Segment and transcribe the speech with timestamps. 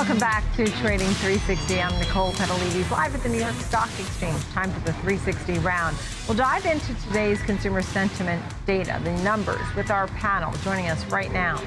[0.00, 1.78] Welcome back to Trading 360.
[1.78, 4.42] I'm Nicole Petallides, live at the New York Stock Exchange.
[4.48, 5.94] Time for the 360 round.
[6.26, 10.54] We'll dive into today's consumer sentiment data, the numbers, with our panel.
[10.64, 11.62] Joining us right now,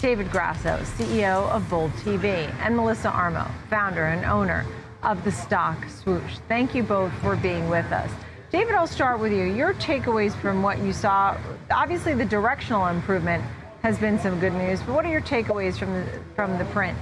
[0.00, 4.64] David Grasso, CEO of Bold TV, and Melissa Armo, founder and owner
[5.02, 6.38] of the stock Swoosh.
[6.46, 8.10] Thank you both for being with us.
[8.52, 9.42] David, I'll start with you.
[9.42, 11.36] Your takeaways from what you saw,
[11.72, 13.42] obviously the directional improvement
[13.82, 16.06] has been some good news, but what are your takeaways from the,
[16.36, 16.96] from the print?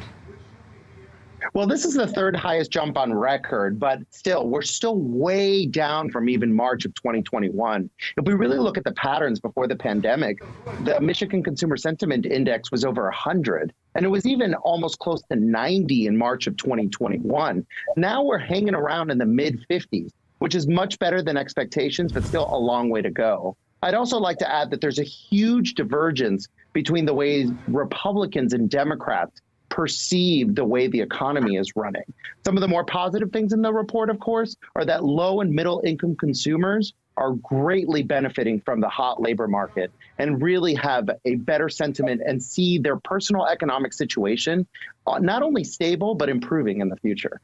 [1.55, 6.11] Well, this is the third highest jump on record, but still, we're still way down
[6.11, 7.91] from even March of 2021.
[8.17, 10.43] If we really look at the patterns before the pandemic,
[10.85, 15.37] the Michigan Consumer Sentiment Index was over 100, and it was even almost close to
[15.37, 17.67] 90 in March of 2021.
[17.99, 22.25] Now we're hanging around in the mid 50s, which is much better than expectations, but
[22.25, 23.59] still a long way to go.
[23.83, 28.71] I'd also like to add that there's a huge divergence between the ways Republicans and
[28.71, 32.05] Democrats perceive the way the economy is running.
[32.45, 35.51] Some of the more positive things in the report, of course, are that low and
[35.51, 41.37] middle income consumers are greatly benefiting from the hot labor market and really have a
[41.37, 44.67] better sentiment and see their personal economic situation
[45.07, 47.41] uh, not only stable, but improving in the future.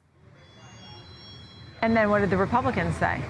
[1.80, 3.22] And then what did the Republicans say?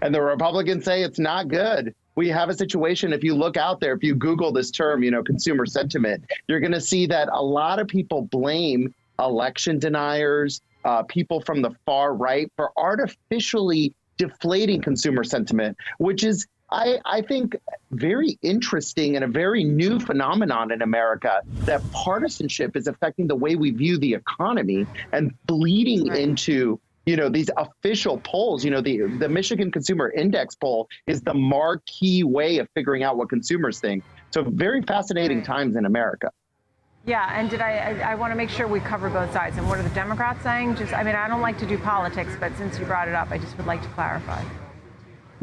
[0.00, 3.80] And the Republicans say it's not good we have a situation if you look out
[3.80, 7.28] there if you google this term you know consumer sentiment you're going to see that
[7.32, 13.94] a lot of people blame election deniers uh, people from the far right for artificially
[14.18, 17.56] deflating consumer sentiment which is I, I think
[17.92, 23.54] very interesting and a very new phenomenon in America that partisanship is affecting the way
[23.54, 29.02] we view the economy and bleeding into you know these official polls you know the
[29.18, 34.02] the michigan consumer index poll is the marquee way of figuring out what consumers think
[34.30, 35.44] so very fascinating mm.
[35.44, 36.30] times in america
[37.06, 39.58] yeah, and did I, I, I want to make sure we cover both sides.
[39.58, 40.76] And what are the Democrats saying?
[40.76, 43.30] Just, I mean, I don't like to do politics, but since you brought it up,
[43.30, 44.42] I just would like to clarify.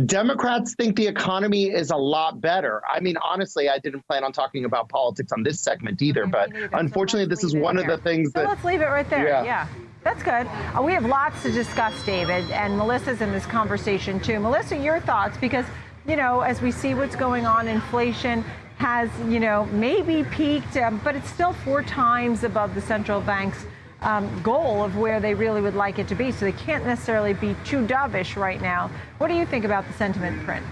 [0.07, 2.81] Democrats think the economy is a lot better.
[2.91, 6.31] I mean, honestly, I didn't plan on talking about politics on this segment either, okay,
[6.31, 8.49] but unfortunately, so this is one of the things so that.
[8.49, 9.27] Let's leave it right there.
[9.27, 9.43] yeah.
[9.43, 9.67] yeah.
[10.03, 10.47] That's good.
[10.47, 14.39] Uh, we have lots to discuss, David, and Melissa's in this conversation too.
[14.39, 15.65] Melissa, your thoughts, because,
[16.07, 18.43] you know, as we see what's going on, inflation
[18.77, 23.63] has, you know, maybe peaked, um, but it's still four times above the central bank's
[24.01, 26.31] um, goal of where they really would like it to be.
[26.31, 28.89] So they can't necessarily be too dovish right now.
[29.19, 30.65] What do you think about the sentiment print?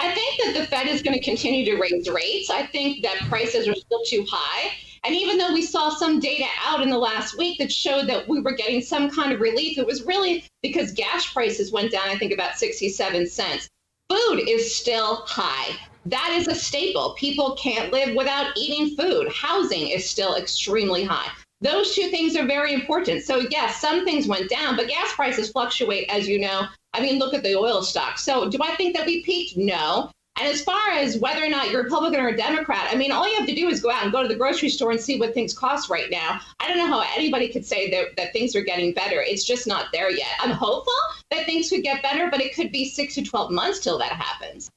[0.00, 2.50] I think that the Fed is going to continue to raise rates.
[2.50, 4.72] I think that prices are still too high.
[5.08, 8.28] And even though we saw some data out in the last week that showed that
[8.28, 12.06] we were getting some kind of relief, it was really because gas prices went down,
[12.10, 13.70] I think, about 67 cents.
[14.10, 15.78] Food is still high.
[16.04, 17.14] That is a staple.
[17.18, 19.32] People can't live without eating food.
[19.32, 21.30] Housing is still extremely high.
[21.62, 23.22] Those two things are very important.
[23.22, 26.66] So, yes, some things went down, but gas prices fluctuate, as you know.
[26.92, 28.18] I mean, look at the oil stock.
[28.18, 29.56] So, do I think that we peaked?
[29.56, 30.10] No.
[30.38, 33.36] And as far as whether or not you're Republican or Democrat, I mean, all you
[33.38, 35.34] have to do is go out and go to the grocery store and see what
[35.34, 36.40] things cost right now.
[36.60, 39.20] I don't know how anybody could say that, that things are getting better.
[39.20, 40.28] It's just not there yet.
[40.40, 40.94] I'm hopeful
[41.30, 44.12] that things could get better, but it could be six to 12 months till that
[44.12, 44.70] happens.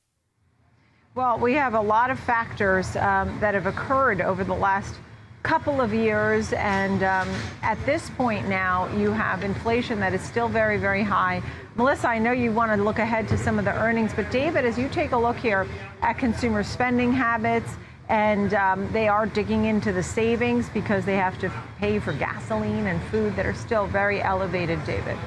[1.13, 4.95] Well, we have a lot of factors um, that have occurred over the last
[5.43, 6.53] couple of years.
[6.53, 7.29] And um,
[7.61, 11.41] at this point now, you have inflation that is still very, very high.
[11.75, 14.65] Melissa, I know you want to look ahead to some of the earnings, but David,
[14.65, 15.67] as you take a look here
[16.01, 17.73] at consumer spending habits,
[18.09, 22.87] and um, they are digging into the savings because they have to pay for gasoline
[22.87, 25.17] and food that are still very elevated, David.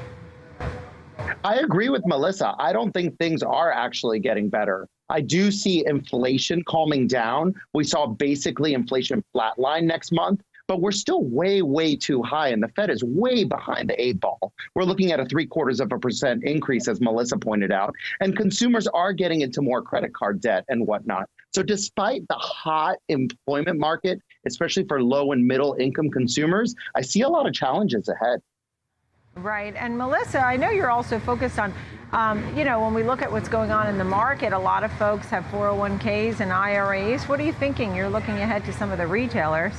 [1.45, 2.55] I agree with Melissa.
[2.57, 4.87] I don't think things are actually getting better.
[5.09, 7.53] I do see inflation calming down.
[7.75, 12.63] We saw basically inflation flatline next month, but we're still way, way too high, and
[12.63, 14.53] the Fed is way behind the eight ball.
[14.73, 18.35] We're looking at a three quarters of a percent increase, as Melissa pointed out, and
[18.35, 21.29] consumers are getting into more credit card debt and whatnot.
[21.53, 27.21] So, despite the hot employment market, especially for low and middle income consumers, I see
[27.21, 28.41] a lot of challenges ahead.
[29.37, 29.75] Right.
[29.75, 31.73] And Melissa, I know you're also focused on,
[32.13, 34.85] um, you know, when we look at what's going on in the market, a lot
[34.85, 37.27] of folks have 401ks and IRAs.
[37.27, 37.93] What are you thinking?
[37.93, 39.73] You're looking ahead to some of the retailers.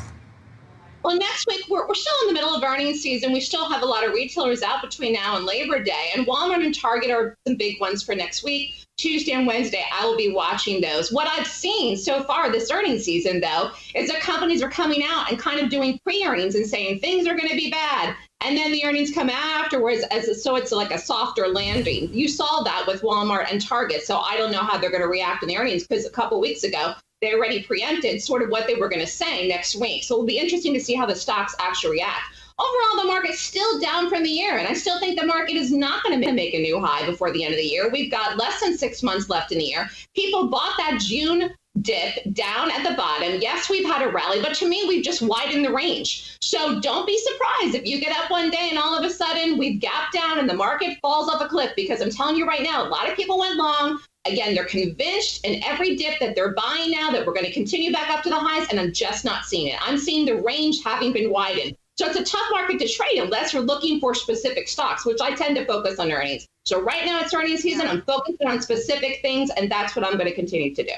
[1.06, 3.32] Well, next week, we're, we're still in the middle of earnings season.
[3.32, 6.10] We still have a lot of retailers out between now and Labor Day.
[6.16, 8.84] And Walmart and Target are some big ones for next week.
[8.96, 11.12] Tuesday and Wednesday, I will be watching those.
[11.12, 15.30] What I've seen so far this earnings season, though, is that companies are coming out
[15.30, 18.56] and kind of doing pre earnings and saying things are going to be bad and
[18.56, 22.12] then the earnings come afterwards as a, so it's like a softer landing.
[22.12, 25.08] You saw that with Walmart and Target, so I don't know how they're going to
[25.08, 28.66] react in the earnings because a couple weeks ago they already preempted sort of what
[28.66, 30.04] they were going to say next week.
[30.04, 32.34] So it'll be interesting to see how the stocks actually react.
[32.58, 35.70] Overall, the market's still down from the year, and I still think the market is
[35.70, 37.90] not going to make a new high before the end of the year.
[37.90, 39.90] We've got less than six months left in the year.
[40.14, 41.50] People bought that June
[41.82, 43.38] dip down at the bottom.
[43.40, 46.38] Yes, we've had a rally, but to me, we've just widened the range.
[46.40, 49.58] So don't be surprised if you get up one day and all of a sudden
[49.58, 52.62] we've gapped down and the market falls off a cliff because I'm telling you right
[52.62, 54.00] now, a lot of people went long.
[54.26, 57.92] Again, they're convinced in every dip that they're buying now that we're going to continue
[57.92, 59.78] back up to the highs, and I'm just not seeing it.
[59.80, 61.76] I'm seeing the range having been widened.
[61.96, 65.34] So it's a tough market to trade unless you're looking for specific stocks, which I
[65.34, 66.46] tend to focus on earnings.
[66.64, 67.86] So right now it's earnings season.
[67.86, 70.92] I'm focusing on specific things, and that's what I'm going to continue to do.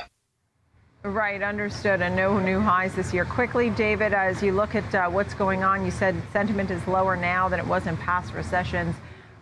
[1.05, 2.03] Right, understood.
[2.03, 3.25] And no new highs this year.
[3.25, 7.17] Quickly, David, as you look at uh, what's going on, you said sentiment is lower
[7.17, 8.97] now than it was in past recessions.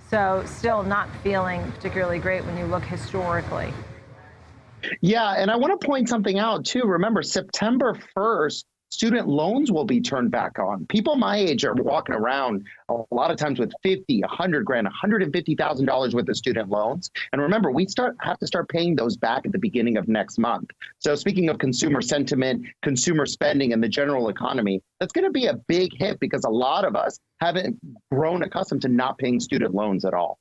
[0.09, 3.77] So still not feeling particularly great when you look historically.
[5.01, 6.83] Yeah, and I want to point something out too.
[6.85, 10.87] Remember, September 1st student loans will be turned back on.
[10.87, 15.87] People my age are walking around a lot of times with 50, 100 grand, 150,000
[15.87, 17.11] dollars worth of student loans.
[17.33, 20.39] And remember, we start have to start paying those back at the beginning of next
[20.39, 20.71] month.
[20.99, 25.47] So speaking of consumer sentiment, consumer spending and the general economy, that's going to be
[25.47, 27.79] a big hit because a lot of us haven't
[28.11, 30.39] grown accustomed to not paying student loans at all.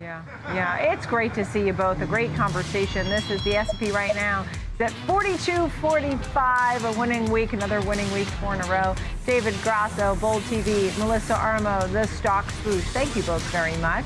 [0.00, 0.22] Yeah,
[0.54, 2.00] yeah, it's great to see you both.
[2.00, 3.08] A great conversation.
[3.08, 4.46] This is the S&P right now.
[4.78, 8.94] It's at 42.45, a winning week, another winning week, four in a row.
[9.26, 12.84] David Grasso, Bold TV, Melissa Armo, The Stock Swoosh.
[12.84, 14.04] Thank you both very much.